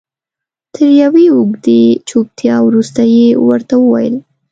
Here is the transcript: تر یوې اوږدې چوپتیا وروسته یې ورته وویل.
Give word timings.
تر 0.73 0.87
یوې 1.01 1.25
اوږدې 1.35 1.81
چوپتیا 2.07 2.55
وروسته 2.67 3.01
یې 3.15 3.27
ورته 3.47 3.75
وویل. 3.79 4.15